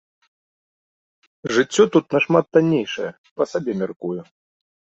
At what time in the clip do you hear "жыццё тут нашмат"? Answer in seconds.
1.57-2.45